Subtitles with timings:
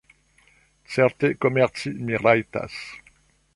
[0.93, 2.81] Certe, komerci mi rajtas.